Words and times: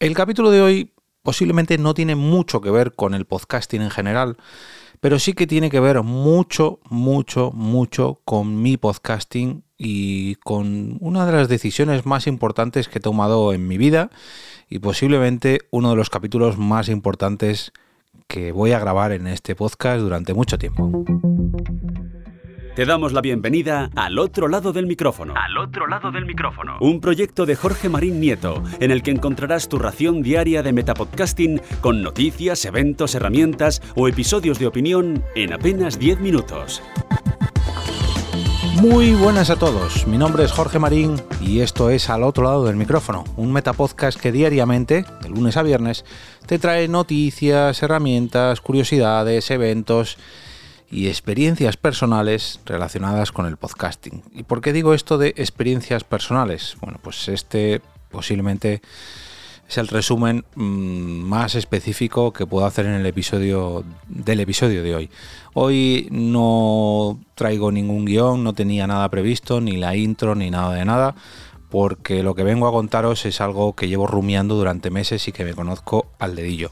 El 0.00 0.14
capítulo 0.14 0.52
de 0.52 0.60
hoy 0.60 0.92
posiblemente 1.24 1.76
no 1.76 1.92
tiene 1.92 2.14
mucho 2.14 2.60
que 2.60 2.70
ver 2.70 2.94
con 2.94 3.14
el 3.14 3.24
podcasting 3.24 3.82
en 3.82 3.90
general, 3.90 4.36
pero 5.00 5.18
sí 5.18 5.32
que 5.32 5.48
tiene 5.48 5.70
que 5.70 5.80
ver 5.80 6.00
mucho, 6.04 6.78
mucho, 6.88 7.50
mucho 7.52 8.20
con 8.24 8.62
mi 8.62 8.76
podcasting 8.76 9.64
y 9.76 10.36
con 10.36 10.98
una 11.00 11.26
de 11.26 11.32
las 11.32 11.48
decisiones 11.48 12.06
más 12.06 12.28
importantes 12.28 12.86
que 12.86 12.98
he 12.98 13.02
tomado 13.02 13.52
en 13.52 13.66
mi 13.66 13.76
vida 13.76 14.10
y 14.68 14.78
posiblemente 14.78 15.62
uno 15.72 15.90
de 15.90 15.96
los 15.96 16.10
capítulos 16.10 16.58
más 16.58 16.88
importantes 16.88 17.72
que 18.28 18.52
voy 18.52 18.70
a 18.70 18.78
grabar 18.78 19.10
en 19.10 19.26
este 19.26 19.56
podcast 19.56 20.00
durante 20.00 20.32
mucho 20.32 20.58
tiempo. 20.58 20.92
Te 22.78 22.86
damos 22.86 23.12
la 23.12 23.20
bienvenida 23.20 23.90
al 23.96 24.20
otro 24.20 24.46
lado 24.46 24.72
del 24.72 24.86
micrófono. 24.86 25.34
Al 25.36 25.58
otro 25.58 25.88
lado 25.88 26.12
del 26.12 26.24
micrófono. 26.24 26.76
Un 26.80 27.00
proyecto 27.00 27.44
de 27.44 27.56
Jorge 27.56 27.88
Marín 27.88 28.20
Nieto, 28.20 28.62
en 28.78 28.92
el 28.92 29.02
que 29.02 29.10
encontrarás 29.10 29.68
tu 29.68 29.80
ración 29.80 30.22
diaria 30.22 30.62
de 30.62 30.72
metapodcasting 30.72 31.60
con 31.80 32.04
noticias, 32.04 32.64
eventos, 32.66 33.16
herramientas 33.16 33.82
o 33.96 34.06
episodios 34.06 34.60
de 34.60 34.68
opinión 34.68 35.24
en 35.34 35.52
apenas 35.52 35.98
10 35.98 36.20
minutos. 36.20 36.80
Muy 38.80 39.12
buenas 39.14 39.50
a 39.50 39.56
todos, 39.56 40.06
mi 40.06 40.16
nombre 40.16 40.44
es 40.44 40.52
Jorge 40.52 40.78
Marín 40.78 41.20
y 41.40 41.62
esto 41.62 41.90
es 41.90 42.08
Al 42.08 42.22
otro 42.22 42.44
lado 42.44 42.64
del 42.64 42.76
micrófono, 42.76 43.24
un 43.36 43.52
metapodcast 43.52 44.20
que 44.20 44.30
diariamente, 44.30 45.04
de 45.20 45.28
lunes 45.28 45.56
a 45.56 45.64
viernes, 45.64 46.04
te 46.46 46.60
trae 46.60 46.86
noticias, 46.86 47.82
herramientas, 47.82 48.60
curiosidades, 48.60 49.50
eventos 49.50 50.16
y 50.90 51.08
experiencias 51.08 51.76
personales 51.76 52.60
relacionadas 52.64 53.32
con 53.32 53.46
el 53.46 53.56
podcasting. 53.56 54.22
¿Y 54.34 54.44
por 54.44 54.60
qué 54.60 54.72
digo 54.72 54.94
esto 54.94 55.18
de 55.18 55.28
experiencias 55.36 56.04
personales? 56.04 56.76
Bueno, 56.80 56.98
pues 57.02 57.28
este 57.28 57.80
posiblemente 58.10 58.80
es 59.68 59.76
el 59.76 59.88
resumen 59.88 60.44
mm, 60.54 60.62
más 60.62 61.54
específico 61.54 62.32
que 62.32 62.46
puedo 62.46 62.64
hacer 62.64 62.86
en 62.86 62.94
el 62.94 63.04
episodio 63.04 63.84
del 64.08 64.40
episodio 64.40 64.82
de 64.82 64.94
hoy. 64.94 65.10
Hoy 65.52 66.08
no 66.10 67.20
traigo 67.34 67.70
ningún 67.70 68.06
guion, 68.06 68.42
no 68.42 68.54
tenía 68.54 68.86
nada 68.86 69.08
previsto, 69.10 69.60
ni 69.60 69.76
la 69.76 69.94
intro, 69.94 70.34
ni 70.34 70.50
nada 70.50 70.74
de 70.74 70.86
nada, 70.86 71.14
porque 71.68 72.22
lo 72.22 72.34
que 72.34 72.44
vengo 72.44 72.66
a 72.66 72.72
contaros 72.72 73.26
es 73.26 73.42
algo 73.42 73.74
que 73.74 73.88
llevo 73.88 74.06
rumiando 74.06 74.54
durante 74.54 74.90
meses 74.90 75.28
y 75.28 75.32
que 75.32 75.44
me 75.44 75.52
conozco 75.52 76.06
al 76.18 76.34
dedillo. 76.34 76.70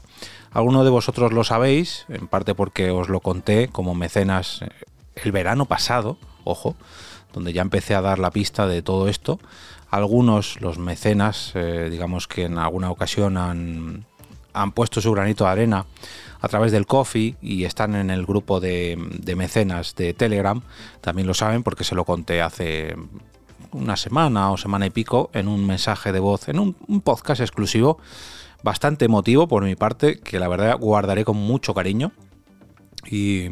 Algunos 0.57 0.85
de 0.85 0.89
vosotros 0.89 1.33
lo 1.33 1.43
sabéis, 1.43 2.07
en 2.09 2.27
parte 2.27 2.55
porque 2.55 2.89
os 2.89 3.09
lo 3.09 3.19
conté 3.19 3.67
como 3.67 3.93
mecenas 3.93 4.63
eh, 4.63 4.69
el 5.13 5.31
verano 5.31 5.65
pasado, 5.65 6.17
ojo, 6.45 6.75
donde 7.31 7.53
ya 7.53 7.61
empecé 7.61 7.93
a 7.93 8.01
dar 8.01 8.17
la 8.17 8.31
pista 8.31 8.65
de 8.65 8.81
todo 8.81 9.07
esto. 9.07 9.39
Algunos, 9.91 10.59
los 10.59 10.79
mecenas, 10.79 11.51
eh, 11.53 11.89
digamos 11.91 12.27
que 12.27 12.45
en 12.45 12.57
alguna 12.57 12.89
ocasión 12.89 13.37
han, 13.37 14.07
han, 14.51 14.71
puesto 14.71 14.99
su 14.99 15.11
granito 15.11 15.43
de 15.43 15.51
arena 15.51 15.85
a 16.41 16.47
través 16.47 16.71
del 16.71 16.87
coffee 16.87 17.35
y 17.39 17.65
están 17.65 17.93
en 17.93 18.09
el 18.09 18.25
grupo 18.25 18.59
de, 18.59 18.97
de 19.19 19.35
mecenas 19.35 19.93
de 19.93 20.15
Telegram, 20.15 20.63
también 21.01 21.27
lo 21.27 21.35
saben 21.35 21.61
porque 21.61 21.83
se 21.83 21.93
lo 21.93 22.03
conté 22.03 22.41
hace 22.41 22.95
una 23.73 23.95
semana 23.95 24.49
o 24.49 24.57
semana 24.57 24.87
y 24.87 24.89
pico 24.89 25.29
en 25.33 25.49
un 25.49 25.67
mensaje 25.67 26.11
de 26.11 26.19
voz, 26.19 26.49
en 26.49 26.57
un, 26.57 26.75
un 26.87 27.01
podcast 27.01 27.41
exclusivo 27.41 27.99
bastante 28.67 29.05
emotivo 29.05 29.47
por 29.47 29.63
mi 29.63 29.77
parte, 29.77 30.19
que 30.19 30.39
la 30.39 30.49
verdad 30.49 30.77
guardaré 30.77 31.23
con 31.23 31.37
mucho 31.37 31.73
cariño. 31.73 32.11
Y, 33.09 33.47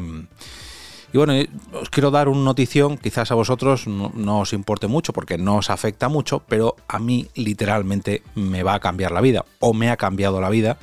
bueno, 1.14 1.32
os 1.72 1.88
quiero 1.88 2.10
dar 2.10 2.28
una 2.28 2.44
notición, 2.44 2.98
quizás 2.98 3.30
a 3.30 3.34
vosotros 3.34 3.86
no, 3.86 4.40
os 4.40 4.52
importe 4.52 4.88
mucho 4.88 5.14
porque 5.14 5.38
no 5.38 5.56
os 5.56 5.70
afecta 5.70 6.10
mucho, 6.10 6.42
pero 6.46 6.76
a 6.86 6.98
mí 6.98 7.28
literalmente 7.34 8.22
me 8.34 8.62
va 8.62 8.74
a 8.74 8.80
cambiar 8.80 9.12
la 9.12 9.22
vida, 9.22 9.46
o 9.58 9.72
me 9.72 9.88
ha 9.88 9.96
cambiado 9.96 10.38
la 10.38 10.50
vida, 10.50 10.76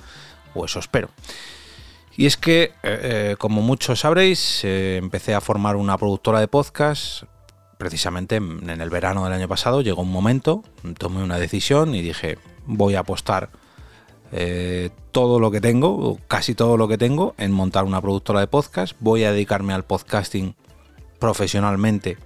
o 0.55 0.65
eso 0.65 0.79
espero. 0.79 1.09
Y 2.17 2.25
es 2.25 2.35
que, 2.35 2.63
eh, 2.63 2.71
eh, 2.83 3.35
como 3.37 3.61
muchos 3.61 3.99
sabréis, 3.99 4.63
eh, 4.63 4.97
empecé 4.97 5.35
a 5.35 5.41
formar 5.41 5.75
una 5.75 5.95
productora 5.99 6.39
de 6.39 6.47
podcast. 6.47 7.25
Precisamente 7.77 8.37
en 8.37 8.81
el 8.81 8.89
verano 8.89 9.25
del 9.25 9.33
año 9.33 9.47
pasado 9.47 9.81
llegó 9.81 10.01
un 10.01 10.11
momento, 10.11 10.63
tomé 10.97 11.21
una 11.21 11.37
decisión 11.37 11.93
y 11.93 12.01
dije, 12.01 12.37
voy 12.65 12.95
a 12.95 13.01
apostar 13.01 13.49
eh, 14.35 14.89
todo 15.11 15.39
lo 15.39 15.51
que 15.51 15.61
tengo, 15.61 16.17
casi 16.27 16.55
todo 16.55 16.75
lo 16.75 16.87
que 16.87 16.97
tengo, 16.97 17.35
en 17.37 17.51
montar 17.51 17.83
una 17.83 18.01
productora 18.01 18.39
de 18.39 18.47
podcast. 18.47 18.95
Voy 18.99 19.23
a 19.23 19.31
dedicarme 19.31 19.73
al 19.73 19.85
podcasting 19.85 20.55
profesionalmente 21.19 22.17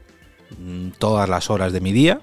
mm, 0.57 0.91
todas 0.99 1.27
las 1.27 1.49
horas 1.49 1.73
de 1.73 1.81
mi 1.81 1.91
día. 1.91 2.21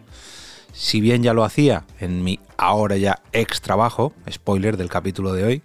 Si 0.73 1.03
bien 1.03 1.23
ya 1.23 1.35
lo 1.35 1.45
hacía 1.45 1.85
en 2.01 2.25
mi 2.25 2.41
ahora 2.57 2.97
ya 2.97 3.21
ex 3.33 3.61
trabajo, 3.61 4.15
spoiler 4.31 4.79
del 4.79 4.89
capítulo 4.89 5.35
de 5.35 5.45
hoy, 5.45 5.63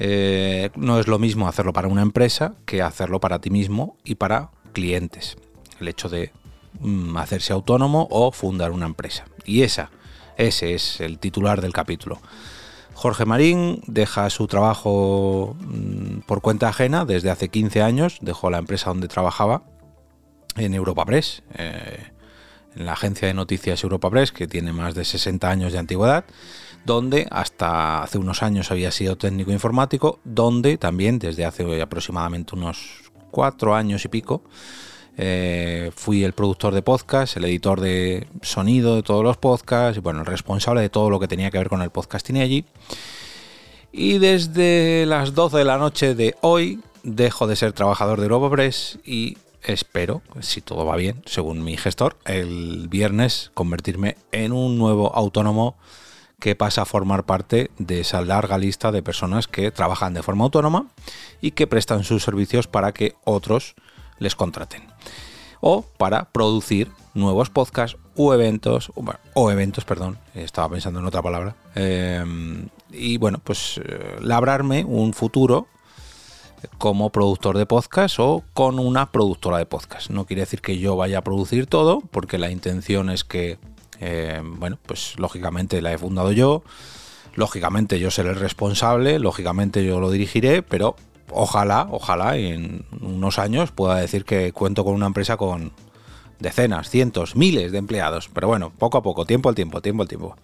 eh, 0.00 0.70
no 0.74 0.98
es 0.98 1.06
lo 1.06 1.20
mismo 1.20 1.46
hacerlo 1.46 1.72
para 1.72 1.86
una 1.86 2.02
empresa 2.02 2.54
que 2.66 2.82
hacerlo 2.82 3.20
para 3.20 3.40
ti 3.40 3.50
mismo 3.50 3.96
y 4.02 4.16
para 4.16 4.50
clientes. 4.72 5.36
El 5.80 5.86
hecho 5.86 6.08
de 6.08 6.32
mm, 6.80 7.16
hacerse 7.16 7.52
autónomo 7.52 8.08
o 8.10 8.32
fundar 8.32 8.72
una 8.72 8.86
empresa. 8.86 9.26
Y 9.44 9.62
esa, 9.62 9.92
ese 10.36 10.74
es 10.74 11.00
el 11.00 11.20
titular 11.20 11.60
del 11.60 11.72
capítulo. 11.72 12.20
Jorge 13.00 13.24
Marín 13.24 13.80
deja 13.86 14.28
su 14.28 14.46
trabajo 14.46 15.56
mm, 15.58 16.18
por 16.26 16.42
cuenta 16.42 16.68
ajena 16.68 17.06
desde 17.06 17.30
hace 17.30 17.48
15 17.48 17.80
años, 17.80 18.18
dejó 18.20 18.50
la 18.50 18.58
empresa 18.58 18.90
donde 18.90 19.08
trabajaba 19.08 19.62
en 20.56 20.74
Europa 20.74 21.06
Press, 21.06 21.42
eh, 21.54 22.12
en 22.76 22.84
la 22.84 22.92
agencia 22.92 23.26
de 23.26 23.32
noticias 23.32 23.82
Europa 23.84 24.10
Press, 24.10 24.32
que 24.32 24.46
tiene 24.46 24.74
más 24.74 24.94
de 24.94 25.06
60 25.06 25.48
años 25.48 25.72
de 25.72 25.78
antigüedad, 25.78 26.26
donde 26.84 27.26
hasta 27.30 28.02
hace 28.02 28.18
unos 28.18 28.42
años 28.42 28.70
había 28.70 28.90
sido 28.90 29.16
técnico 29.16 29.50
informático, 29.50 30.20
donde 30.24 30.76
también 30.76 31.18
desde 31.18 31.46
hace 31.46 31.80
aproximadamente 31.80 32.54
unos 32.54 33.10
4 33.30 33.74
años 33.76 34.04
y 34.04 34.08
pico 34.08 34.42
eh, 35.16 35.90
fui 35.94 36.24
el 36.24 36.32
productor 36.32 36.74
de 36.74 36.82
podcast, 36.82 37.36
el 37.36 37.44
editor 37.44 37.80
de 37.80 38.26
sonido 38.42 38.96
de 38.96 39.02
todos 39.02 39.24
los 39.24 39.36
podcasts, 39.36 39.98
y 39.98 40.00
bueno, 40.00 40.20
el 40.20 40.26
responsable 40.26 40.80
de 40.80 40.88
todo 40.88 41.10
lo 41.10 41.20
que 41.20 41.28
tenía 41.28 41.50
que 41.50 41.58
ver 41.58 41.68
con 41.68 41.82
el 41.82 41.90
podcasting 41.90 42.38
allí. 42.38 42.64
Y 43.92 44.18
desde 44.18 45.04
las 45.06 45.34
12 45.34 45.58
de 45.58 45.64
la 45.64 45.78
noche 45.78 46.14
de 46.14 46.36
hoy 46.40 46.80
dejo 47.02 47.46
de 47.46 47.56
ser 47.56 47.72
trabajador 47.72 48.20
de 48.20 48.26
Europress 48.26 48.98
y 49.04 49.36
espero, 49.62 50.22
si 50.40 50.60
todo 50.60 50.86
va 50.86 50.96
bien, 50.96 51.22
según 51.26 51.64
mi 51.64 51.76
gestor, 51.76 52.16
el 52.24 52.88
viernes 52.88 53.50
convertirme 53.54 54.16
en 54.32 54.52
un 54.52 54.78
nuevo 54.78 55.14
autónomo 55.14 55.76
que 56.38 56.56
pasa 56.56 56.82
a 56.82 56.86
formar 56.86 57.24
parte 57.24 57.70
de 57.78 58.00
esa 58.00 58.22
larga 58.22 58.58
lista 58.58 58.90
de 58.90 59.02
personas 59.02 59.46
que 59.46 59.70
trabajan 59.70 60.14
de 60.14 60.22
forma 60.22 60.44
autónoma 60.44 60.86
y 61.40 61.52
que 61.52 61.66
prestan 61.66 62.02
sus 62.02 62.24
servicios 62.24 62.66
para 62.66 62.92
que 62.92 63.14
otros 63.24 63.74
les 64.18 64.34
contraten. 64.34 64.89
O 65.60 65.82
para 65.82 66.30
producir 66.30 66.90
nuevos 67.14 67.50
podcasts 67.50 67.98
o 68.16 68.34
eventos, 68.34 68.92
o 69.34 69.50
eventos, 69.50 69.84
perdón, 69.84 70.18
estaba 70.34 70.68
pensando 70.70 71.00
en 71.00 71.06
otra 71.06 71.22
palabra. 71.22 71.56
Em, 71.74 72.68
y 72.90 73.16
bueno, 73.18 73.40
pues 73.42 73.80
eh, 73.84 74.16
labrarme 74.20 74.84
un 74.84 75.12
futuro 75.12 75.66
como 76.78 77.10
productor 77.10 77.56
de 77.56 77.66
podcast 77.66 78.18
o 78.18 78.44
con 78.52 78.78
una 78.78 79.10
productora 79.10 79.58
de 79.58 79.66
podcast. 79.66 80.10
No 80.10 80.26
quiere 80.26 80.42
decir 80.42 80.60
que 80.60 80.78
yo 80.78 80.96
vaya 80.96 81.18
a 81.18 81.24
producir 81.24 81.66
todo, 81.66 82.00
porque 82.10 82.38
la 82.38 82.50
intención 82.50 83.10
es 83.10 83.24
que, 83.24 83.58
em, 84.00 84.58
bueno, 84.58 84.78
pues 84.84 85.18
lógicamente 85.18 85.80
la 85.80 85.92
he 85.92 85.98
fundado 85.98 86.32
yo, 86.32 86.62
lógicamente 87.34 87.98
yo 87.98 88.10
seré 88.10 88.30
el 88.30 88.36
responsable, 88.36 89.18
lógicamente 89.18 89.84
yo 89.84 90.00
lo 90.00 90.10
dirigiré, 90.10 90.62
pero 90.62 90.96
ojalá, 91.32 91.88
ojalá 91.90 92.36
en 92.36 92.84
unos 93.00 93.38
años 93.38 93.70
pueda 93.70 93.96
decir 93.96 94.24
que 94.24 94.52
cuento 94.52 94.84
con 94.84 94.94
una 94.94 95.06
empresa 95.06 95.36
con 95.36 95.72
decenas, 96.38 96.90
cientos, 96.90 97.36
miles 97.36 97.72
de 97.72 97.78
empleados. 97.78 98.28
Pero 98.32 98.48
bueno, 98.48 98.72
poco 98.76 98.98
a 98.98 99.02
poco, 99.02 99.24
tiempo 99.26 99.48
al 99.48 99.54
tiempo, 99.54 99.80
tiempo 99.80 100.02
al 100.02 100.08
tiempo. 100.08 100.36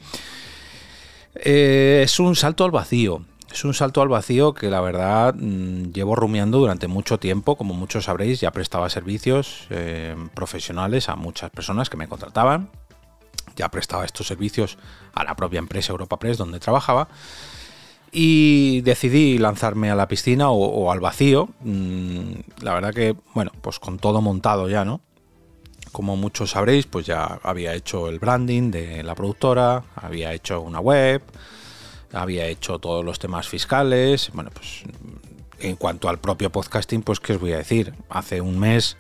Eh, 1.35 2.03
es 2.05 2.21
un 2.21 2.37
salto 2.37 2.65
al 2.65 2.71
vacío. 2.71 3.23
Es 3.51 3.65
un 3.65 3.75
salto 3.75 4.03
al 4.03 4.09
vacío 4.09 4.55
que 4.55 4.69
la 4.69 4.81
verdad 4.81 5.35
mm, 5.35 5.93
llevo 5.93 6.15
rumiando 6.15 6.59
durante 6.59 6.89
mucho 6.89 7.19
tiempo. 7.19 7.57
Como 7.57 7.75
muchos 7.75 8.05
sabréis, 8.05 8.41
ya 8.41 8.51
prestaba 8.51 8.91
servicios 8.91 9.67
eh, 9.71 10.15
profesionales 10.35 11.09
a 11.09 11.17
muchas 11.17 11.51
personas 11.51 11.91
que 11.91 11.97
me 11.97 12.09
contrataban. 12.09 12.71
Ya 13.57 13.71
prestaba 13.71 14.05
estos 14.05 14.27
servicios 14.27 14.77
a 15.15 15.25
la 15.25 15.35
propia 15.35 15.59
empresa 15.59 15.93
Europa 15.93 16.19
Press 16.19 16.37
donde 16.37 16.61
trabajaba 16.61 17.09
y 18.13 18.81
decidí 18.83 19.39
lanzarme 19.39 19.91
a 19.91 19.95
la 19.95 20.09
piscina 20.09 20.51
o, 20.51 20.91
al 20.91 21.01
vacío. 21.01 21.49
Mm, 21.61 22.33
la 22.63 22.75
verdad 22.75 22.95
que, 22.95 23.15
bueno, 23.35 23.53
pues 23.61 23.79
con 23.79 23.99
todo 23.99 24.21
montado 24.21 24.69
ya, 24.69 24.85
¿no? 24.85 25.01
Como 25.93 26.17
muchos 26.17 26.51
sabréis, 26.51 26.87
pues 26.87 27.07
ya 27.07 27.41
había 27.43 27.75
hecho 27.75 28.09
el 28.09 28.19
branding 28.19 28.71
de 28.71 29.03
la 29.03 29.15
productora, 29.15 29.85
había 29.95 30.33
hecho 30.35 30.61
una 30.61 30.81
web, 30.81 31.23
había 32.13 32.47
hecho 32.47 32.79
todos 32.79 33.05
los 33.05 33.19
temas 33.19 33.49
fiscales. 33.49 34.31
Bueno, 34.35 34.51
pues 34.53 34.85
en 35.59 35.77
cuanto 35.77 36.09
al 36.09 36.19
propio 36.19 36.51
podcasting, 36.51 37.03
pues 37.03 37.21
qué 37.21 37.35
os 37.35 37.41
voy 37.41 37.53
a 37.53 37.59
decir. 37.59 37.95
Hace 38.11 38.41
un 38.41 38.59
mes 38.59 38.97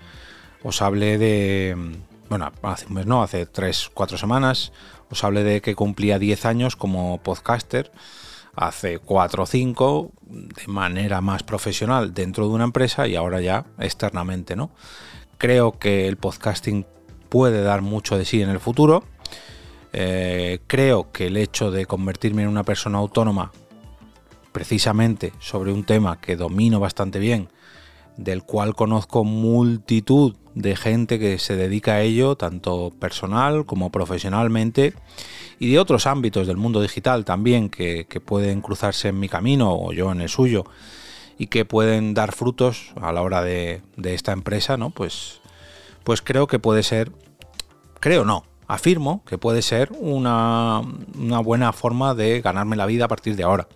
os 0.62 0.80
hablé 0.82 1.18
de... 1.18 1.76
Bueno, 2.28 2.50
hace 2.62 2.86
un 2.86 2.94
mes 2.94 3.06
no, 3.06 3.22
hace 3.22 3.46
tres, 3.46 3.90
cuatro 3.92 4.18
semanas 4.18 4.72
os 5.10 5.24
hablé 5.24 5.44
de 5.44 5.60
que 5.60 5.74
cumplía 5.74 6.18
10 6.18 6.44
años 6.46 6.76
como 6.76 7.18
podcaster 7.18 7.92
hace 8.56 8.98
cuatro 8.98 9.44
o 9.44 9.46
cinco 9.46 10.10
de 10.22 10.66
manera 10.66 11.20
más 11.20 11.42
profesional 11.42 12.14
dentro 12.14 12.48
de 12.48 12.54
una 12.54 12.64
empresa 12.64 13.06
y 13.06 13.14
ahora 13.14 13.40
ya 13.40 13.66
externamente, 13.78 14.56
¿no? 14.56 14.70
Creo 15.38 15.78
que 15.78 16.08
el 16.08 16.16
podcasting 16.16 16.86
puede 17.28 17.62
dar 17.62 17.82
mucho 17.82 18.16
de 18.16 18.24
sí 18.24 18.40
en 18.40 18.48
el 18.48 18.58
futuro. 18.58 19.04
Eh, 19.92 20.60
creo 20.66 21.12
que 21.12 21.26
el 21.26 21.36
hecho 21.36 21.70
de 21.70 21.86
convertirme 21.86 22.42
en 22.42 22.48
una 22.48 22.64
persona 22.64 22.98
autónoma 22.98 23.52
precisamente 24.52 25.32
sobre 25.38 25.72
un 25.72 25.84
tema 25.84 26.18
que 26.20 26.34
domino 26.34 26.80
bastante 26.80 27.18
bien, 27.18 27.50
del 28.16 28.42
cual 28.42 28.74
conozco 28.74 29.24
multitud 29.24 30.34
de 30.54 30.74
gente 30.74 31.18
que 31.18 31.38
se 31.38 31.54
dedica 31.54 31.92
a 31.92 32.00
ello, 32.00 32.34
tanto 32.36 32.90
personal 32.98 33.66
como 33.66 33.90
profesionalmente, 33.90 34.94
y 35.58 35.70
de 35.70 35.78
otros 35.78 36.06
ámbitos 36.06 36.46
del 36.46 36.56
mundo 36.56 36.80
digital 36.80 37.24
también 37.24 37.68
que, 37.68 38.06
pueden 38.24 38.62
cruzarse 38.62 39.08
en 39.08 39.20
mi 39.20 39.28
camino 39.28 39.74
o 39.74 39.92
yo 39.92 40.10
en 40.12 40.20
el 40.22 40.28
suyo 40.28 40.64
y 41.38 41.48
que 41.48 41.66
pueden 41.66 42.14
dar 42.14 42.32
frutos 42.32 42.92
a 43.00 43.12
la 43.12 43.22
hora 43.22 43.42
de, 43.42 43.82
esta 44.02 44.32
empresa, 44.32 44.78
¿no? 44.78 44.90
Pues, 44.90 45.40
pues 46.04 46.22
creo 46.22 46.46
que 46.46 46.58
puede 46.58 46.82
ser, 46.82 47.12
creo 48.00 48.24
no, 48.24 48.44
afirmo 48.66 49.22
que 49.26 49.36
puede 49.36 49.60
ser 49.60 49.92
una, 49.92 50.80
una 51.18 51.40
buena 51.40 51.72
forma 51.74 52.14
de 52.14 52.40
ganarme 52.40 52.76
la 52.76 52.86
vida 52.86 53.04
a 53.04 53.08
partir 53.08 53.36
de 53.36 53.42
ahora. 53.42 53.68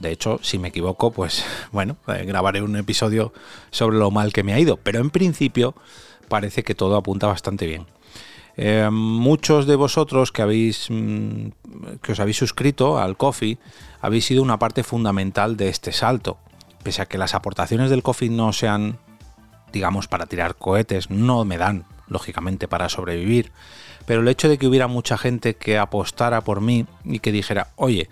De 0.00 0.10
hecho, 0.10 0.40
si 0.42 0.58
me 0.58 0.68
equivoco, 0.68 1.10
pues 1.10 1.44
bueno, 1.72 1.96
eh, 2.08 2.24
grabaré 2.24 2.62
un 2.62 2.76
episodio 2.76 3.32
sobre 3.70 3.98
lo 3.98 4.10
mal 4.10 4.32
que 4.32 4.42
me 4.42 4.54
ha 4.54 4.58
ido. 4.58 4.76
Pero 4.78 5.00
en 5.00 5.10
principio 5.10 5.74
parece 6.28 6.62
que 6.62 6.74
todo 6.74 6.96
apunta 6.96 7.26
bastante 7.26 7.66
bien. 7.66 7.86
Eh, 8.56 8.88
muchos 8.90 9.66
de 9.66 9.76
vosotros 9.76 10.32
que 10.32 10.42
habéis 10.42 10.88
mm, 10.90 11.48
que 12.02 12.12
os 12.12 12.20
habéis 12.20 12.36
suscrito 12.36 12.98
al 12.98 13.16
Coffee 13.16 13.58
habéis 14.00 14.26
sido 14.26 14.42
una 14.42 14.58
parte 14.58 14.82
fundamental 14.82 15.56
de 15.56 15.68
este 15.68 15.92
salto. 15.92 16.38
Pese 16.82 17.02
a 17.02 17.06
que 17.06 17.18
las 17.18 17.34
aportaciones 17.34 17.90
del 17.90 18.02
Coffee 18.02 18.30
no 18.30 18.52
sean, 18.52 18.98
digamos, 19.72 20.08
para 20.08 20.26
tirar 20.26 20.56
cohetes, 20.56 21.10
no 21.10 21.44
me 21.44 21.58
dan, 21.58 21.84
lógicamente, 22.08 22.68
para 22.68 22.88
sobrevivir. 22.88 23.52
Pero 24.06 24.22
el 24.22 24.28
hecho 24.28 24.48
de 24.48 24.56
que 24.56 24.66
hubiera 24.66 24.88
mucha 24.88 25.18
gente 25.18 25.56
que 25.56 25.78
apostara 25.78 26.40
por 26.40 26.62
mí 26.62 26.86
y 27.04 27.18
que 27.18 27.32
dijera, 27.32 27.68
oye, 27.76 28.08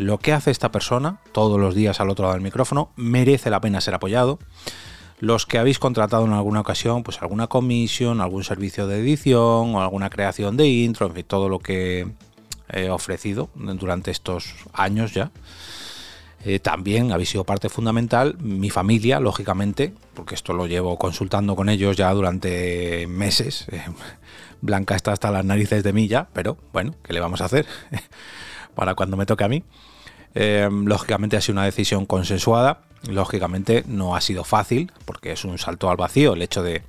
lo 0.00 0.18
que 0.18 0.32
hace 0.32 0.50
esta 0.50 0.72
persona 0.72 1.20
todos 1.32 1.60
los 1.60 1.74
días 1.74 2.00
al 2.00 2.08
otro 2.08 2.24
lado 2.24 2.34
del 2.34 2.42
micrófono 2.42 2.90
merece 2.96 3.50
la 3.50 3.60
pena 3.60 3.80
ser 3.80 3.94
apoyado 3.94 4.38
los 5.18 5.44
que 5.44 5.58
habéis 5.58 5.78
contratado 5.78 6.24
en 6.24 6.32
alguna 6.32 6.60
ocasión, 6.60 7.02
pues 7.02 7.20
alguna 7.20 7.46
comisión, 7.46 8.22
algún 8.22 8.42
servicio 8.42 8.86
de 8.86 9.00
edición 9.00 9.74
o 9.74 9.82
alguna 9.82 10.08
creación 10.08 10.56
de 10.56 10.66
intro, 10.66 11.06
en 11.08 11.14
fin, 11.14 11.24
todo 11.28 11.50
lo 11.50 11.58
que 11.58 12.10
he 12.72 12.88
ofrecido 12.88 13.50
durante 13.54 14.10
estos 14.10 14.54
años 14.72 15.12
ya. 15.12 15.30
Eh, 16.46 16.58
también 16.58 17.12
habéis 17.12 17.28
sido 17.28 17.44
parte 17.44 17.68
fundamental, 17.68 18.38
mi 18.38 18.70
familia, 18.70 19.20
lógicamente, 19.20 19.92
porque 20.14 20.34
esto 20.34 20.54
lo 20.54 20.66
llevo 20.66 20.96
consultando 20.96 21.54
con 21.54 21.68
ellos 21.68 21.98
ya 21.98 22.10
durante 22.14 23.06
meses. 23.06 23.66
Blanca 24.62 24.96
está 24.96 25.12
hasta 25.12 25.30
las 25.30 25.44
narices 25.44 25.82
de 25.82 25.92
mí 25.92 26.08
ya, 26.08 26.28
pero 26.32 26.56
bueno, 26.72 26.94
¿qué 27.02 27.12
le 27.12 27.20
vamos 27.20 27.42
a 27.42 27.44
hacer? 27.44 27.66
Para 28.74 28.94
cuando 28.94 29.16
me 29.16 29.26
toque 29.26 29.44
a 29.44 29.48
mí. 29.48 29.64
Eh, 30.34 30.68
lógicamente 30.70 31.36
ha 31.36 31.40
sido 31.40 31.54
una 31.54 31.64
decisión 31.64 32.06
consensuada 32.06 32.82
Lógicamente 33.08 33.84
no 33.86 34.14
ha 34.14 34.20
sido 34.20 34.44
fácil 34.44 34.92
porque 35.04 35.32
es 35.32 35.44
un 35.44 35.58
salto 35.58 35.88
al 35.90 35.96
vacío 35.96 36.34
el 36.34 36.42
hecho 36.42 36.62
de 36.62 36.82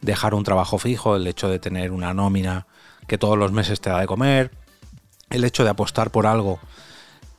dejar 0.00 0.34
un 0.34 0.42
trabajo 0.42 0.78
fijo, 0.78 1.14
el 1.14 1.26
hecho 1.26 1.48
de 1.48 1.60
tener 1.60 1.92
una 1.92 2.12
nómina 2.14 2.66
que 3.06 3.18
todos 3.18 3.38
los 3.38 3.52
meses 3.52 3.80
te 3.80 3.90
da 3.90 4.00
de 4.00 4.06
comer, 4.06 4.50
el 5.30 5.44
hecho 5.44 5.62
de 5.62 5.70
apostar 5.70 6.10
por 6.10 6.26
algo 6.26 6.58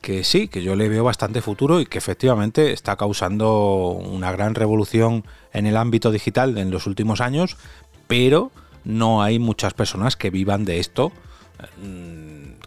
que 0.00 0.24
sí, 0.24 0.48
que 0.48 0.62
yo 0.62 0.74
le 0.74 0.88
veo 0.88 1.04
bastante 1.04 1.42
futuro 1.42 1.80
y 1.80 1.86
que 1.86 1.98
efectivamente 1.98 2.72
está 2.72 2.96
causando 2.96 3.88
una 3.90 4.32
gran 4.32 4.54
revolución 4.54 5.24
en 5.52 5.66
el 5.66 5.76
ámbito 5.76 6.10
digital 6.10 6.56
en 6.56 6.70
los 6.70 6.86
últimos 6.86 7.20
años, 7.20 7.56
pero 8.06 8.52
no 8.84 9.22
hay 9.22 9.38
muchas 9.38 9.74
personas 9.74 10.16
que 10.16 10.30
vivan 10.30 10.64
de 10.64 10.80
esto 10.80 11.12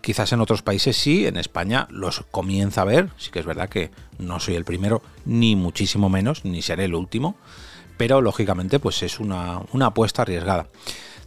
Quizás 0.01 0.31
en 0.31 0.41
otros 0.41 0.61
países 0.61 0.97
sí, 0.97 1.27
en 1.27 1.37
España 1.37 1.87
los 1.89 2.23
comienza 2.31 2.81
a 2.81 2.85
ver, 2.85 3.09
sí 3.17 3.31
que 3.31 3.39
es 3.39 3.45
verdad 3.45 3.69
que 3.69 3.91
no 4.19 4.39
soy 4.39 4.55
el 4.55 4.65
primero, 4.65 5.01
ni 5.25 5.55
muchísimo 5.55 6.09
menos, 6.09 6.45
ni 6.45 6.61
seré 6.61 6.85
el 6.85 6.95
último, 6.95 7.35
pero 7.97 8.21
lógicamente 8.21 8.79
pues 8.79 9.03
es 9.03 9.19
una, 9.19 9.61
apuesta 9.81 10.21
arriesgada. 10.21 10.67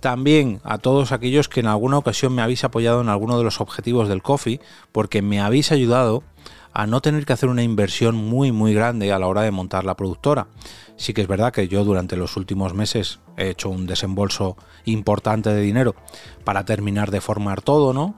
También 0.01 0.61
a 0.65 0.79
todos 0.79 1.13
aquellos 1.13 1.49
que 1.49 1.61
en 1.61 1.67
alguna 1.67 1.99
ocasión 1.99 2.35
me 2.35 2.43
habéis 2.43 2.65
apoyado 2.65 3.03
en 3.03 3.09
alguno 3.09 3.37
de 3.37 3.45
los 3.45 3.61
objetivos 3.61 4.09
del 4.09 4.23
coffee, 4.23 4.61
porque 4.93 5.21
me 5.21 5.41
habéis 5.41 5.73
ayudado 5.73 6.23
a 6.73 6.87
no 6.87 7.01
tener 7.01 7.27
que 7.27 7.33
hacer 7.33 7.49
una 7.49 7.65
inversión 7.65 8.15
muy 8.15 8.53
muy 8.53 8.73
grande 8.73 9.13
a 9.13 9.19
la 9.19 9.27
hora 9.27 9.43
de 9.43 9.51
montar 9.51 9.85
la 9.85 9.97
productora. 9.97 10.47
Sí 10.97 11.13
que 11.13 11.21
es 11.21 11.29
verdad 11.29 11.53
que 11.53 11.69
yo 11.69 11.85
durante 11.85 12.17
los 12.17 12.37
últimos 12.37 12.75
meses 12.75 13.19
he 13.37 13.51
hecho 13.51 13.69
un 13.69 13.87
desembolso 13.87 14.57
importante 14.85 15.51
de 15.51 15.61
dinero 15.61 15.95
para 16.45 16.65
terminar 16.65 17.11
de 17.11 17.21
formar 17.21 17.61
todo, 17.61 17.93
¿no? 17.93 18.15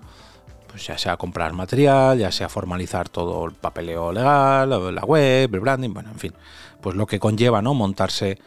Pues 0.73 0.87
ya 0.87 0.97
sea 0.97 1.19
comprar 1.19 1.53
material, 1.53 2.19
ya 2.19 2.33
sea 2.33 2.49
formalizar 2.49 3.11
todo 3.11 3.45
el 3.45 3.53
papeleo 3.53 4.11
legal, 4.11 4.95
la 4.95 5.05
web, 5.05 5.55
el 5.55 5.61
branding, 5.61 5.93
bueno, 5.93 6.11
en 6.11 6.19
fin, 6.19 6.33
pues 6.81 6.97
lo 6.97 7.07
que 7.07 7.21
conlleva, 7.21 7.61
¿no? 7.61 7.75
Montarse 7.75 8.39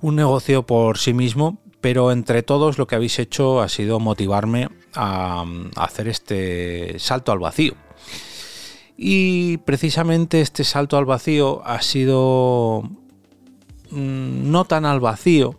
un 0.00 0.16
negocio 0.16 0.64
por 0.64 0.96
sí 0.96 1.12
mismo, 1.12 1.58
pero 1.82 2.12
entre 2.12 2.42
todos 2.42 2.78
lo 2.78 2.86
que 2.86 2.94
habéis 2.94 3.18
hecho 3.18 3.60
ha 3.60 3.68
sido 3.68 4.00
motivarme 4.00 4.70
a, 4.94 5.44
hacer 5.76 6.08
este 6.08 6.98
salto 6.98 7.30
al 7.30 7.40
vacío. 7.40 7.74
Y 8.96 9.58
precisamente 9.58 10.40
este 10.40 10.64
salto 10.64 10.96
al 10.96 11.04
vacío 11.04 11.62
ha 11.66 11.82
sido 11.82 12.84
mm, 13.90 14.50
no 14.50 14.64
tan 14.64 14.86
al 14.86 15.00
vacío, 15.00 15.56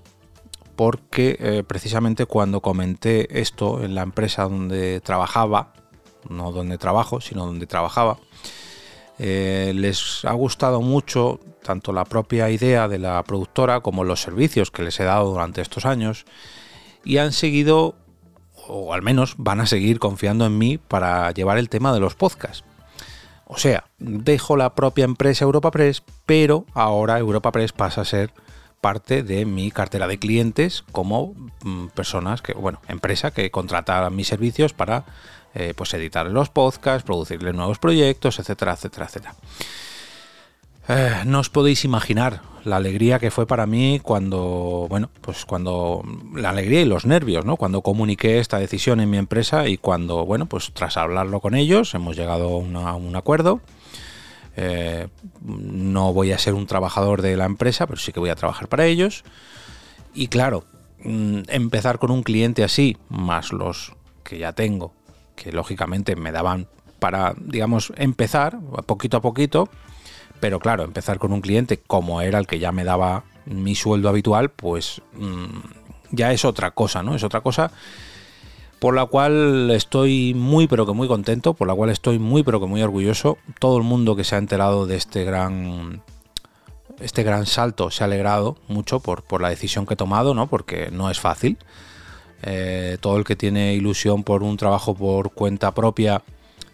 porque 0.76 1.38
eh, 1.40 1.64
precisamente 1.66 2.26
cuando 2.26 2.62
comenté 2.62 3.40
esto 3.40 3.84
en 3.84 3.96
la 3.96 4.04
empresa 4.04 4.44
donde 4.44 5.02
trabajaba, 5.02 5.74
no 6.30 6.52
donde 6.52 6.78
trabajo, 6.78 7.22
sino 7.22 7.46
donde 7.46 7.68
trabajaba, 7.68 8.18
eh, 9.18 9.72
les 9.76 10.26
ha 10.26 10.34
gustado 10.34 10.82
mucho 10.82 11.40
tanto 11.64 11.94
la 11.94 12.06
propia 12.06 12.50
idea 12.50 12.88
de 12.88 13.00
la 13.00 13.24
productora 13.24 13.80
como 13.80 14.04
los 14.04 14.22
servicios 14.22 14.72
que 14.72 14.84
les 14.84 15.00
he 15.00 15.04
dado 15.04 15.32
durante 15.32 15.62
estos 15.62 15.86
años 15.86 16.26
y 17.04 17.18
han 17.18 17.32
seguido, 17.32 17.96
o 18.68 18.94
al 18.94 19.02
menos 19.02 19.36
van 19.38 19.62
a 19.62 19.66
seguir 19.66 20.00
confiando 20.00 20.46
en 20.46 20.58
mí 20.58 20.78
para 20.78 21.32
llevar 21.32 21.58
el 21.58 21.70
tema 21.70 21.94
de 21.94 22.00
los 22.00 22.16
podcasts. 22.16 22.64
O 23.46 23.58
sea, 23.58 23.86
dejo 24.00 24.58
la 24.58 24.74
propia 24.74 25.06
empresa 25.06 25.46
Europa 25.46 25.72
Press, 25.72 26.04
pero 26.26 26.66
ahora 26.74 27.20
Europa 27.20 27.52
Press 27.52 27.72
pasa 27.72 28.02
a 28.02 28.06
ser 28.06 28.34
parte 28.86 29.24
de 29.24 29.48
mi 29.48 29.72
cartera 29.72 30.08
de 30.08 30.20
clientes 30.20 30.84
como 30.92 31.34
mm, 31.64 31.88
personas 31.96 32.44
que, 32.44 32.54
bueno, 32.54 32.82
empresa 32.88 33.32
que 33.32 33.50
contrata 33.50 34.08
mis 34.12 34.28
servicios 34.28 34.74
para 34.74 35.06
eh, 35.56 35.74
pues 35.76 35.92
editar 35.96 36.28
los 36.28 36.50
podcasts, 36.50 37.04
producirle 37.04 37.52
nuevos 37.52 37.80
proyectos, 37.80 38.38
etcétera, 38.38 38.74
etcétera, 38.74 39.08
etcétera. 39.08 39.36
Eh, 40.88 41.24
no 41.26 41.40
os 41.40 41.50
podéis 41.50 41.84
imaginar 41.84 42.44
la 42.64 42.76
alegría 42.76 43.18
que 43.18 43.32
fue 43.32 43.48
para 43.48 43.66
mí 43.66 44.00
cuando, 44.04 44.86
bueno, 44.88 45.10
pues 45.22 45.46
cuando 45.46 46.04
la 46.36 46.52
alegría 46.52 46.82
y 46.82 46.86
los 46.86 47.08
nervios, 47.08 47.44
¿no? 47.44 47.56
Cuando 47.56 47.82
comuniqué 47.82 48.38
esta 48.38 48.60
decisión 48.60 49.00
en 49.00 49.10
mi 49.10 49.18
empresa 49.18 49.68
y 49.68 49.78
cuando, 49.78 50.28
bueno, 50.28 50.46
pues 50.46 50.72
tras 50.76 50.96
hablarlo 50.98 51.40
con 51.40 51.56
ellos 51.56 51.96
hemos 51.96 52.16
llegado 52.16 52.64
a 52.86 52.96
un 52.96 53.16
acuerdo 53.16 53.62
eh, 54.56 55.08
no 55.42 56.14
voy 56.14 56.32
a 56.32 56.38
ser 56.38 56.54
un 56.54 56.68
trabajador 56.68 57.22
de 57.22 57.38
la 57.38 57.46
empresa, 57.46 57.88
pero 57.88 58.00
sí 58.00 58.12
que 58.12 58.20
voy 58.20 58.30
a 58.30 58.36
trabajar 58.36 58.68
para 58.68 58.86
ellos. 58.86 59.24
Y 60.14 60.28
claro, 60.28 60.64
mm, 61.04 61.42
empezar 61.48 62.00
con 62.00 62.12
un 62.12 62.24
cliente 62.24 62.64
así, 62.64 62.98
más 63.10 63.52
los 63.52 63.94
que 64.24 64.38
ya 64.38 64.54
tengo, 64.54 64.94
que 65.36 65.52
lógicamente 65.52 66.16
me 66.16 66.32
daban 66.32 66.68
para, 67.00 67.36
digamos, 67.38 67.94
empezar 67.98 68.58
poquito 68.86 69.18
a 69.18 69.22
poquito, 69.22 69.70
pero 70.40 70.60
claro, 70.60 70.84
empezar 70.84 71.20
con 71.20 71.34
un 71.34 71.42
cliente 71.42 71.78
como 71.78 72.22
era 72.22 72.40
el 72.40 72.48
que 72.48 72.60
ya 72.60 72.72
me 72.72 72.84
daba 72.84 73.24
mi 73.46 73.76
sueldo 73.76 74.10
habitual, 74.10 74.50
pues 74.50 75.02
mm, 75.14 75.60
ya 76.12 76.32
es 76.32 76.46
otra 76.46 76.72
cosa, 76.72 77.04
¿no? 77.04 77.16
Es 77.16 77.24
otra 77.24 77.42
cosa 77.42 77.72
por 78.80 78.96
la 78.96 79.06
cual 79.06 79.72
estoy 79.72 80.34
muy 80.34 80.68
pero 80.68 80.86
que 80.86 80.94
muy 80.94 81.08
contento, 81.08 81.54
por 81.54 81.68
la 81.68 81.74
cual 81.74 81.90
estoy 81.90 82.20
muy 82.20 82.44
pero 82.44 82.60
que 82.60 82.68
muy 82.68 82.82
orgulloso. 82.82 83.38
Todo 83.60 83.78
el 83.78 83.84
mundo 83.84 84.16
que 84.16 84.24
se 84.24 84.36
ha 84.36 84.38
enterado 84.38 84.86
de 84.86 84.96
este 84.96 85.24
gran 85.24 86.02
este 87.00 87.24
gran 87.24 87.46
salto 87.46 87.92
se 87.92 88.04
ha 88.04 88.08
alegrado 88.08 88.58
mucho 88.68 89.00
por, 89.00 89.24
por 89.24 89.42
la 89.42 89.50
decisión 89.50 89.86
que 89.86 89.96
he 89.96 89.98
tomado, 89.98 90.34
¿no? 90.34 90.48
Porque 90.48 90.90
no 90.92 91.10
es 91.10 91.20
fácil. 91.20 91.58
Eh, 92.44 92.98
todo 93.02 93.18
el 93.18 93.24
que 93.24 93.36
tiene 93.36 93.74
ilusión 93.74 94.24
por 94.24 94.44
un 94.44 94.58
trabajo 94.58 94.94
por 94.94 95.32
cuenta 95.34 95.74
propia 95.74 96.22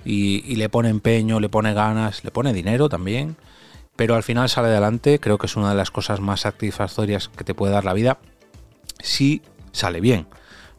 y, 0.03 0.43
y, 0.51 0.55
le 0.55 0.69
pone 0.69 0.89
empeño, 0.89 1.39
le 1.39 1.49
pone 1.49 1.73
ganas, 1.73 2.23
le 2.23 2.31
pone 2.31 2.51
dinero 2.51 2.89
también, 2.89 3.37
pero 3.95 4.15
al 4.15 4.23
final 4.23 4.49
sale 4.49 4.67
adelante, 4.67 5.19
creo 5.19 5.37
que 5.37 5.45
es 5.45 5.55
una 5.55 5.69
de 5.69 5.75
las 5.75 5.91
cosas 5.91 6.19
más 6.19 6.41
satisfactorias 6.41 7.29
que 7.29 7.43
te 7.43 7.53
puede 7.53 7.73
dar 7.73 7.85
la 7.85 7.93
vida 7.93 8.17
si 8.99 9.41
sale 9.71 10.01
bien. 10.01 10.27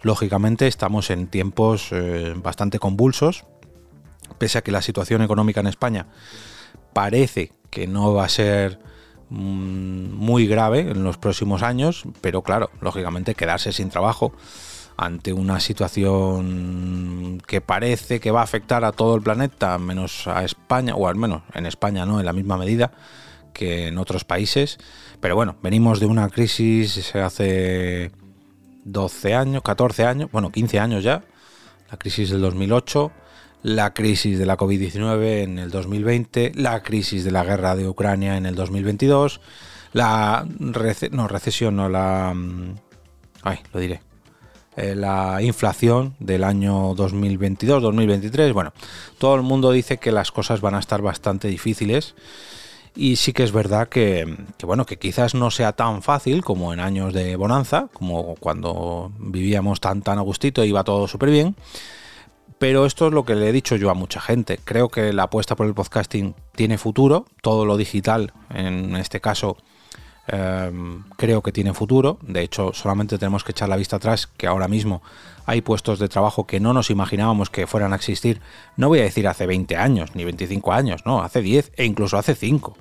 Lógicamente 0.02 0.66
estamos 0.66 1.10
en 1.10 1.28
tiempos 1.28 1.88
eh, 1.92 2.34
bastante 2.36 2.78
convulsos 2.78 3.44
pese 4.38 4.58
a 4.58 4.62
que 4.62 4.72
la 4.72 4.82
situación 4.82 5.22
económica 5.22 5.60
en 5.60 5.68
España 5.68 6.06
parece 6.92 7.52
que 7.70 7.86
no 7.86 8.12
va 8.12 8.24
a 8.24 8.28
ser 8.28 8.80
mm, 9.30 10.12
muy 10.12 10.46
grave 10.46 10.80
en 10.80 11.04
los 11.04 11.16
próximos 11.18 11.62
años, 11.62 12.04
pero 12.20 12.42
claro, 12.42 12.70
lógicamente 12.80 13.34
quedarse 13.34 13.72
sin 13.72 13.88
trabajo 13.88 14.32
ante 14.96 15.32
una 15.32 15.58
situación 15.60 17.40
que 17.46 17.60
parece 17.60 18.20
que 18.20 18.30
va 18.30 18.40
a 18.40 18.44
afectar 18.44 18.84
a 18.84 18.92
todo 18.92 19.14
el 19.14 19.22
planeta, 19.22 19.78
menos 19.78 20.26
a 20.26 20.44
España, 20.44 20.94
o 20.94 21.08
al 21.08 21.16
menos 21.16 21.42
en 21.54 21.66
España 21.66 22.04
no 22.04 22.20
en 22.20 22.26
la 22.26 22.32
misma 22.32 22.56
medida 22.58 22.92
que 23.54 23.88
en 23.88 23.98
otros 23.98 24.24
países. 24.24 24.78
Pero 25.20 25.34
bueno, 25.34 25.56
venimos 25.62 26.00
de 26.00 26.06
una 26.06 26.28
crisis 26.28 27.14
hace 27.14 28.10
12 28.84 29.34
años, 29.34 29.62
14 29.62 30.04
años, 30.04 30.30
bueno, 30.32 30.50
15 30.50 30.78
años 30.80 31.04
ya, 31.04 31.24
la 31.90 31.96
crisis 31.98 32.30
del 32.30 32.40
2008, 32.40 33.12
la 33.62 33.94
crisis 33.94 34.38
de 34.38 34.46
la 34.46 34.56
COVID-19 34.56 35.42
en 35.42 35.58
el 35.58 35.70
2020, 35.70 36.52
la 36.56 36.82
crisis 36.82 37.24
de 37.24 37.30
la 37.30 37.44
guerra 37.44 37.76
de 37.76 37.88
Ucrania 37.88 38.36
en 38.36 38.46
el 38.46 38.54
2022, 38.54 39.40
la 39.92 40.46
no, 40.58 41.28
recesión, 41.28 41.76
no, 41.76 41.88
la... 41.88 42.32
Mm, 42.34 42.74
ay, 43.42 43.58
lo 43.72 43.80
diré. 43.80 44.00
Eh, 44.74 44.94
la 44.94 45.42
inflación 45.42 46.16
del 46.18 46.44
año 46.44 46.94
2022-2023. 46.94 48.54
Bueno, 48.54 48.72
todo 49.18 49.34
el 49.34 49.42
mundo 49.42 49.70
dice 49.70 49.98
que 49.98 50.12
las 50.12 50.32
cosas 50.32 50.62
van 50.62 50.74
a 50.74 50.78
estar 50.78 51.02
bastante 51.02 51.48
difíciles. 51.48 52.14
Y 52.94 53.16
sí 53.16 53.32
que 53.32 53.42
es 53.42 53.52
verdad 53.52 53.88
que, 53.88 54.36
bueno, 54.62 54.84
que 54.84 54.98
quizás 54.98 55.34
no 55.34 55.50
sea 55.50 55.72
tan 55.72 56.02
fácil 56.02 56.44
como 56.44 56.72
en 56.72 56.80
años 56.80 57.14
de 57.14 57.36
bonanza, 57.36 57.88
como 57.92 58.34
cuando 58.36 59.12
vivíamos 59.18 59.80
tan 59.80 60.02
tan 60.02 60.18
a 60.18 60.22
gustito 60.22 60.62
iba 60.64 60.84
todo 60.84 61.08
súper 61.08 61.30
bien. 61.30 61.56
Pero 62.58 62.86
esto 62.86 63.08
es 63.08 63.12
lo 63.12 63.24
que 63.24 63.34
le 63.34 63.48
he 63.48 63.52
dicho 63.52 63.76
yo 63.76 63.90
a 63.90 63.94
mucha 63.94 64.20
gente. 64.20 64.58
Creo 64.62 64.88
que 64.88 65.12
la 65.12 65.24
apuesta 65.24 65.56
por 65.56 65.66
el 65.66 65.74
podcasting 65.74 66.34
tiene 66.54 66.78
futuro. 66.78 67.26
Todo 67.40 67.64
lo 67.64 67.76
digital, 67.76 68.32
en 68.54 68.94
este 68.94 69.20
caso, 69.20 69.56
em, 70.28 71.02
creo 71.16 71.42
que 71.42 71.52
tiene 71.52 71.74
futuro. 71.74 72.18
De 72.22 72.42
hecho, 72.42 72.72
solamente 72.72 73.18
tenemos 73.18 73.44
que 73.44 73.52
echar 73.52 73.68
la 73.68 73.76
vista 73.76 73.96
atrás, 73.96 74.26
que 74.26 74.46
ahora 74.46 74.68
mismo 74.68 75.02
hay 75.46 75.60
puestos 75.60 75.98
de 75.98 76.08
trabajo 76.08 76.46
que 76.46 76.60
no 76.60 76.72
nos 76.72 76.90
imaginábamos 76.90 77.50
que 77.50 77.66
fueran 77.66 77.92
a 77.92 77.96
existir, 77.96 78.40
no 78.76 78.88
voy 78.88 79.00
a 79.00 79.04
decir 79.04 79.26
hace 79.26 79.46
20 79.46 79.76
años, 79.76 80.14
ni 80.14 80.24
25 80.24 80.72
años, 80.72 81.02
no, 81.04 81.22
hace 81.22 81.42
10 81.42 81.72
e 81.76 81.84
incluso 81.84 82.16
hace 82.16 82.34
5. 82.34 82.76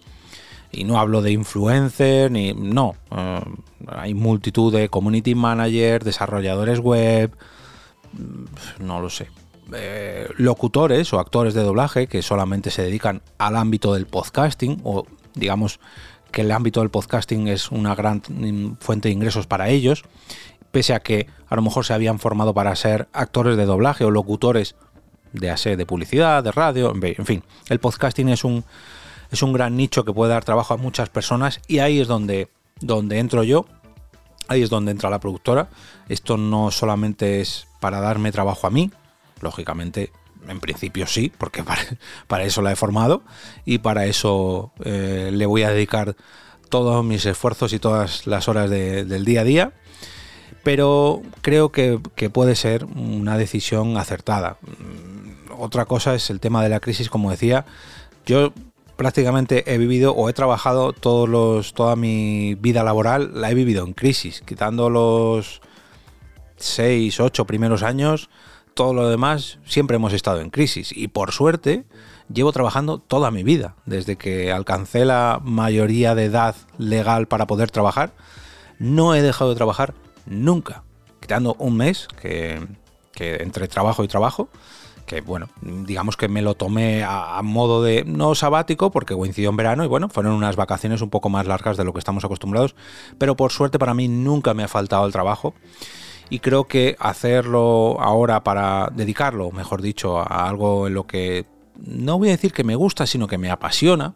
Y 0.71 0.86
no 0.86 1.00
hablo 1.00 1.21
de 1.21 1.31
influencer, 1.31 2.31
ni. 2.31 2.53
No. 2.53 2.95
Eh, 3.12 3.41
hay 3.88 4.13
multitud 4.13 4.71
de 4.74 4.88
community 4.88 5.36
managers, 5.36 6.05
desarrolladores 6.05 6.79
web. 6.79 7.36
Mm, 8.13 8.86
no 8.86 9.01
lo 9.01 9.10
sé. 9.10 9.27
Eh, 9.74 10.29
locutores 10.38 11.12
o 11.13 11.19
actores 11.19 11.53
de 11.53 11.63
doblaje 11.63 12.07
que 12.07 12.21
solamente 12.21 12.71
se 12.71 12.83
dedican 12.83 13.21
al 13.38 13.55
ámbito 13.55 13.93
del 13.93 14.05
podcasting 14.05 14.81
o 14.83 15.05
digamos 15.33 15.79
que 16.31 16.41
el 16.41 16.51
ámbito 16.51 16.79
del 16.79 16.89
podcasting 16.89 17.47
es 17.47 17.71
una 17.71 17.95
gran 17.95 18.21
fuente 18.79 19.09
de 19.09 19.13
ingresos 19.13 19.47
para 19.47 19.69
ellos 19.69 20.03
pese 20.71 20.93
a 20.93 21.01
que 21.01 21.27
a 21.47 21.55
lo 21.55 21.61
mejor 21.61 21.85
se 21.85 21.93
habían 21.93 22.19
formado 22.19 22.53
para 22.53 22.75
ser 22.75 23.07
actores 23.13 23.57
de 23.57 23.65
doblaje 23.65 24.05
o 24.05 24.11
locutores 24.11 24.75
de 25.33 25.77
de 25.77 25.85
publicidad, 25.85 26.43
de 26.43 26.51
radio, 26.51 26.93
en 26.93 27.25
fin, 27.25 27.43
el 27.69 27.79
podcasting 27.79 28.29
es 28.29 28.43
un, 28.43 28.65
es 29.31 29.41
un 29.41 29.53
gran 29.53 29.77
nicho 29.77 30.03
que 30.03 30.11
puede 30.11 30.31
dar 30.31 30.43
trabajo 30.43 30.73
a 30.73 30.77
muchas 30.77 31.09
personas 31.09 31.61
y 31.67 31.79
ahí 31.79 32.00
es 32.01 32.07
donde, 32.07 32.50
donde 32.81 33.19
entro 33.19 33.43
yo, 33.43 33.65
ahí 34.50 34.61
es 34.61 34.69
donde 34.69 34.91
entra 34.91 35.09
la 35.09 35.19
productora. 35.19 35.69
Esto 36.09 36.35
no 36.35 36.69
solamente 36.71 37.39
es 37.39 37.67
para 37.79 38.01
darme 38.01 38.33
trabajo 38.33 38.67
a 38.67 38.71
mí, 38.71 38.91
lógicamente 39.39 40.11
en 40.48 40.60
principio 40.60 41.07
sí, 41.07 41.31
porque 41.38 41.63
para, 42.27 42.43
eso 42.43 42.62
la 42.62 42.71
he 42.71 42.75
formado 42.75 43.24
y 43.65 43.79
para 43.79 44.05
eso 44.05 44.71
eh, 44.83 45.29
le 45.33 45.45
voy 45.45 45.63
a 45.63 45.71
dedicar 45.71 46.15
todos 46.69 47.03
mis 47.03 47.25
esfuerzos 47.25 47.74
y 47.74 47.79
todas 47.79 48.27
las 48.27 48.48
horas 48.48 48.69
del 48.69 49.25
día 49.25 49.41
a 49.41 49.43
día 49.43 49.74
pero 50.63 51.21
creo 51.41 51.71
que, 51.71 52.00
puede 52.31 52.55
ser 52.55 52.86
una 52.86 53.38
decisión 53.38 53.98
acertada. 53.98 54.57
Mm, 54.62 55.60
otra 55.60 55.86
cosa 55.86 56.15
es 56.15 56.29
el 56.29 56.39
tema 56.39 56.63
de 56.63 56.69
la 56.69 56.79
crisis, 56.79 57.10
como 57.10 57.31
decía, 57.31 57.65
yo 58.25 58.53
prácticamente 58.95 59.74
he 59.74 59.77
vivido 59.77 60.13
o 60.13 60.29
he 60.29 60.33
trabajado 60.33 60.93
todos 60.93 61.27
los, 61.27 61.74
toda 61.74 61.95
mi 61.95 62.55
vida 62.55 62.83
laboral, 62.83 63.31
la 63.33 63.50
he 63.50 63.55
vivido 63.55 63.86
en 63.86 63.93
crisis, 63.93 64.43
quitando 64.45 64.89
los 64.89 65.62
6, 66.57 67.19
8 67.19 67.45
primeros 67.45 67.81
años, 67.81 68.29
todo 68.73 68.93
lo 68.93 69.09
demás 69.09 69.59
siempre 69.65 69.95
hemos 69.95 70.13
estado 70.13 70.41
en 70.41 70.49
crisis. 70.49 70.95
Y 70.95 71.07
por 71.07 71.31
suerte 71.31 71.85
llevo 72.33 72.51
trabajando 72.51 72.99
toda 72.99 73.31
mi 73.31 73.43
vida, 73.43 73.75
desde 73.85 74.15
que 74.15 74.51
alcancé 74.51 75.05
la 75.05 75.39
mayoría 75.43 76.15
de 76.15 76.25
edad 76.25 76.55
legal 76.77 77.27
para 77.27 77.47
poder 77.47 77.71
trabajar, 77.71 78.13
no 78.79 79.15
he 79.15 79.21
dejado 79.21 79.51
de 79.51 79.55
trabajar 79.55 79.93
nunca, 80.25 80.83
quitando 81.19 81.55
un 81.59 81.77
mes 81.77 82.07
que, 82.21 82.65
entre 83.17 83.67
trabajo 83.67 84.03
y 84.03 84.07
trabajo, 84.07 84.49
que 85.05 85.21
bueno, 85.21 85.49
digamos 85.61 86.15
que 86.15 86.27
me 86.27 86.41
lo 86.41 86.55
tomé 86.55 87.03
a, 87.03 87.39
modo 87.43 87.83
de 87.83 88.05
no 88.05 88.33
sabático 88.33 88.91
porque 88.91 89.13
coincidió 89.13 89.49
en 89.49 89.57
verano 89.57 89.83
y 89.83 89.87
bueno, 89.87 90.09
fueron 90.09 90.33
unas 90.33 90.55
vacaciones 90.55 91.01
un 91.01 91.09
poco 91.09 91.29
más 91.29 91.45
largas 91.45 91.75
de 91.77 91.83
lo 91.83 91.93
que 91.93 91.99
estamos 91.99 92.23
acostumbrados, 92.23 92.75
pero 93.17 93.35
por 93.35 93.51
suerte 93.51 93.77
para 93.77 93.93
mí 93.93 94.07
nunca 94.07 94.53
me 94.53 94.63
ha 94.63 94.67
faltado 94.67 95.05
el 95.05 95.11
trabajo 95.11 95.53
y 96.31 96.39
creo 96.39 96.63
que 96.63 96.95
hacerlo 96.97 97.97
ahora 98.00 98.41
para 98.41 98.89
dedicarlo, 98.95 99.51
mejor 99.51 99.81
dicho, 99.81 100.17
a 100.17 100.47
algo 100.47 100.88
en 100.88 100.93
lo 100.93 101.05
que 101.05 101.45
no 101.85 102.17
voy 102.17 102.29
a 102.29 102.31
decir 102.31 102.53
que 102.53 102.63
me 102.63 102.75
gusta, 102.75 103.05
sino 103.05 103.27
que 103.27 103.38
me 103.38 103.51
apasiona, 103.51 104.13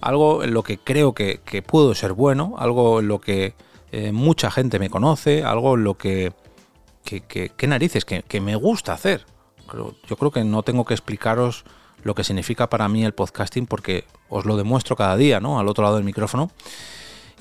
algo 0.00 0.42
en 0.42 0.54
lo 0.54 0.62
que 0.62 0.78
creo 0.78 1.12
que, 1.12 1.42
que 1.44 1.60
puedo 1.60 1.94
ser 1.94 2.14
bueno, 2.14 2.54
algo 2.56 3.00
en 3.00 3.08
lo 3.08 3.20
que 3.20 3.54
eh, 3.92 4.12
mucha 4.12 4.50
gente 4.50 4.78
me 4.78 4.88
conoce, 4.88 5.44
algo 5.44 5.76
lo 5.76 5.98
que, 5.98 6.32
que, 7.04 7.66
narices, 7.68 8.06
que, 8.06 8.40
me 8.40 8.56
gusta 8.56 8.94
hacer. 8.94 9.26
Yo 10.08 10.16
creo 10.16 10.30
que 10.30 10.44
no 10.44 10.62
tengo 10.62 10.86
que 10.86 10.94
explicaros 10.94 11.64
lo 12.02 12.14
que 12.14 12.24
significa 12.24 12.70
para 12.70 12.88
mí 12.88 13.04
el 13.04 13.12
podcasting 13.12 13.66
porque 13.66 14.06
os 14.30 14.46
lo 14.46 14.56
demuestro 14.56 14.96
cada 14.96 15.18
día, 15.18 15.38
¿no? 15.38 15.60
Al 15.60 15.68
otro 15.68 15.84
lado 15.84 15.96
del 15.96 16.04
micrófono. 16.04 16.50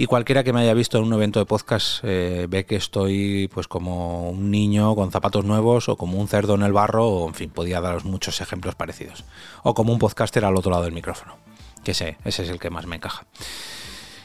Y 0.02 0.08
cualquiera 0.08 0.44
que 0.44 0.52
me 0.52 0.62
haya 0.62 0.74
visto 0.74 0.98
en 0.98 1.04
un 1.04 1.14
evento 1.14 1.38
de 1.38 1.46
podcast 1.46 2.00
eh, 2.02 2.48
ve 2.50 2.66
que 2.66 2.76
estoy 2.76 3.48
pues 3.54 3.68
como 3.68 4.32
un 4.32 4.50
niño 4.50 4.96
con 4.96 5.12
zapatos 5.12 5.46
nuevos 5.46 5.90
o 5.90 5.96
como 5.96 6.18
un 6.18 6.28
cerdo 6.28 6.56
en 6.56 6.64
el 6.64 6.74
barro, 6.74 7.08
o 7.08 7.28
en 7.28 7.36
fin, 7.36 7.52
podía 7.52 7.82
daros 7.82 8.04
muchos 8.04 8.42
ejemplos 8.42 8.74
parecidos. 8.74 9.26
O 9.62 9.76
como 9.76 9.94
un 9.94 10.00
podcaster 10.00 10.44
al 10.44 10.58
otro 10.58 10.72
lado 10.72 10.86
del 10.86 10.94
micrófono. 10.94 11.38
Que 11.84 11.94
sé, 11.94 12.18
ese 12.26 12.42
es 12.42 12.50
el 12.50 12.60
que 12.60 12.72
más 12.72 12.88
me 12.88 12.96
encaja. 12.96 13.28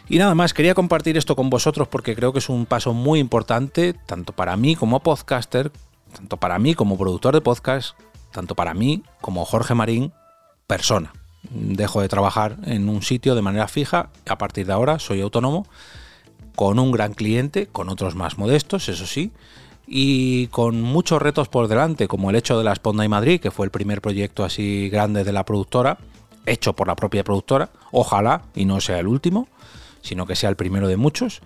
Y 0.09 0.17
nada 0.17 0.35
más, 0.35 0.55
quería 0.55 0.73
compartir 0.73 1.19
esto 1.19 1.37
con 1.37 1.51
vosotros 1.51 1.89
porque 1.89 2.17
creo 2.17 2.33
que 2.33 2.39
es 2.39 2.49
un 2.49 2.65
paso 2.65 2.95
muy 2.95 3.21
importante, 3.21 3.93
tanto 3.93 4.33
para 4.33 4.57
mí 4.57 4.77
como 4.77 5.01
podcaster, 5.01 5.71
tanto 6.15 6.39
para 6.39 6.59
mí 6.59 6.75
como 6.75 6.97
productor 6.97 7.35
de 7.35 7.43
podcast, 7.43 7.99
tanto 8.33 8.55
para 8.55 8.73
mí 8.73 9.03
como 9.21 9.45
Jorge 9.45 9.75
Marín, 9.75 10.15
persona. 10.67 11.13
Dejo 11.51 12.01
de 12.01 12.09
trabajar 12.09 12.57
en 12.65 12.89
un 12.89 13.03
sitio 13.03 13.35
de 13.35 13.43
manera 13.43 13.69
fija, 13.69 14.11
a 14.29 14.39
partir 14.39 14.67
de 14.67 14.73
ahora 14.73 14.99
soy 14.99 15.21
autónomo, 15.21 15.67
con 16.55 16.79
un 16.79 16.93
gran 16.93 17.15
cliente, 17.15 17.67
con 17.67 17.89
otros 17.89 18.15
más 18.15 18.39
modestos, 18.39 18.89
eso 18.89 19.07
sí, 19.07 19.33
y 19.87 20.49
con 20.49 20.81
muchos 20.81 21.21
retos 21.21 21.49
por 21.49 21.69
delante, 21.69 22.09
como 22.09 22.31
el 22.31 22.37
hecho 22.37 22.59
de 22.59 22.65
la 22.65 22.73
Esponda 22.73 23.05
y 23.05 23.09
Madrid, 23.09 23.41
que 23.41 23.51
fue 23.51 23.67
el 23.67 23.71
primer 23.71 24.01
proyecto 24.01 24.45
así 24.45 24.89
grande 24.89 25.23
de 25.23 25.33
la 25.33 25.45
productora, 25.45 25.99
hecho 26.47 26.75
por 26.75 26.87
la 26.87 26.97
propia 26.97 27.25
productora, 27.25 27.71
ojalá 27.93 28.43
y 28.55 28.65
no 28.65 28.81
sea 28.81 28.99
el 28.99 29.07
último 29.07 29.49
sino 30.07 30.27
que 30.27 30.37
sea 30.37 30.49
el 30.49 30.57
primero 30.57 30.89
de 30.89 30.97
muchos. 30.97 31.43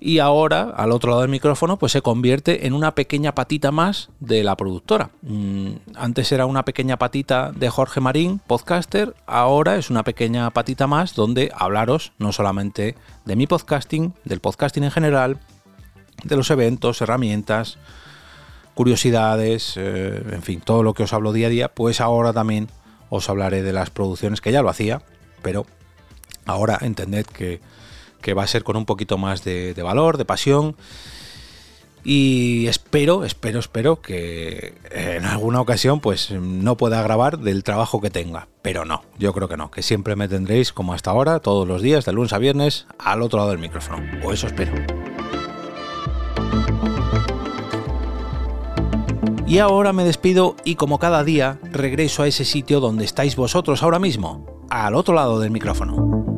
Y 0.00 0.18
ahora, 0.18 0.72
al 0.76 0.92
otro 0.92 1.10
lado 1.10 1.22
del 1.22 1.30
micrófono, 1.30 1.78
pues 1.78 1.92
se 1.92 2.00
convierte 2.00 2.66
en 2.66 2.72
una 2.72 2.94
pequeña 2.94 3.34
patita 3.34 3.70
más 3.70 4.08
de 4.18 4.42
la 4.42 4.56
productora. 4.56 5.10
Mm, 5.22 5.72
antes 5.94 6.32
era 6.32 6.46
una 6.46 6.64
pequeña 6.64 6.96
patita 6.96 7.52
de 7.52 7.68
Jorge 7.68 8.00
Marín, 8.00 8.40
podcaster, 8.46 9.14
ahora 9.26 9.76
es 9.76 9.90
una 9.90 10.02
pequeña 10.02 10.50
patita 10.50 10.86
más 10.86 11.14
donde 11.14 11.52
hablaros 11.54 12.12
no 12.18 12.32
solamente 12.32 12.96
de 13.26 13.36
mi 13.36 13.46
podcasting, 13.46 14.14
del 14.24 14.40
podcasting 14.40 14.84
en 14.84 14.90
general, 14.90 15.38
de 16.24 16.36
los 16.36 16.50
eventos, 16.50 17.02
herramientas, 17.02 17.76
curiosidades, 18.74 19.74
eh, 19.76 20.22
en 20.32 20.42
fin, 20.42 20.60
todo 20.60 20.82
lo 20.82 20.94
que 20.94 21.02
os 21.02 21.12
hablo 21.12 21.32
día 21.32 21.48
a 21.48 21.50
día, 21.50 21.68
pues 21.68 22.00
ahora 22.00 22.32
también 22.32 22.68
os 23.10 23.28
hablaré 23.28 23.62
de 23.62 23.74
las 23.74 23.90
producciones 23.90 24.40
que 24.40 24.52
ya 24.52 24.62
lo 24.62 24.70
hacía, 24.70 25.02
pero 25.42 25.66
Ahora 26.46 26.78
entended 26.80 27.26
que, 27.26 27.60
va 28.34 28.42
a 28.42 28.46
ser 28.46 28.64
con 28.64 28.76
un 28.76 28.86
poquito 28.86 29.18
más 29.18 29.44
de, 29.44 29.74
valor, 29.82 30.16
de 30.18 30.24
pasión. 30.24 30.76
Y 32.02 32.66
espero, 32.66 33.24
espero, 33.24 33.58
espero 33.58 34.00
que 34.00 34.74
en 34.90 35.26
alguna 35.26 35.60
ocasión 35.60 36.00
pues 36.00 36.30
no 36.30 36.76
pueda 36.76 37.02
grabar 37.02 37.38
del 37.38 37.62
trabajo 37.62 38.00
que 38.00 38.08
tenga. 38.08 38.48
Pero 38.62 38.84
no, 38.84 39.02
yo 39.18 39.34
creo 39.34 39.48
que 39.48 39.58
no, 39.58 39.70
que 39.70 39.82
siempre 39.82 40.16
me 40.16 40.28
tendréis 40.28 40.72
como 40.72 40.94
hasta 40.94 41.10
ahora, 41.10 41.40
todos 41.40 41.68
los 41.68 41.82
días, 41.82 42.06
de 42.06 42.12
lunes 42.12 42.32
a 42.32 42.38
viernes, 42.38 42.86
al 42.98 43.20
otro 43.20 43.38
lado 43.38 43.50
del 43.50 43.58
micrófono. 43.58 44.02
O 44.24 44.32
eso 44.32 44.46
espero. 44.46 44.72
Y 49.50 49.58
ahora 49.58 49.92
me 49.92 50.04
despido 50.04 50.54
y 50.64 50.76
como 50.76 51.00
cada 51.00 51.24
día 51.24 51.58
regreso 51.72 52.22
a 52.22 52.28
ese 52.28 52.44
sitio 52.44 52.78
donde 52.78 53.04
estáis 53.04 53.34
vosotros 53.34 53.82
ahora 53.82 53.98
mismo, 53.98 54.46
al 54.70 54.94
otro 54.94 55.12
lado 55.12 55.40
del 55.40 55.50
micrófono. 55.50 56.29